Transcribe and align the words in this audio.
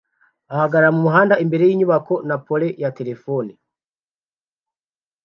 ahagarara 0.53 0.95
mumuhanda 0.95 1.35
imbere 1.43 1.63
yinyubako 1.65 2.13
na 2.27 2.35
pole 2.45 2.67
ya 2.81 2.89
terefone 2.97 3.51